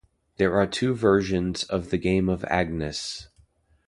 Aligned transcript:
There 0.37 0.55
are 0.55 0.65
two 0.65 0.95
versions 0.95 1.63
of 1.65 1.91
the 1.91 1.99
game 1.99 2.27
of 2.27 2.43
Agnes. 2.45 3.27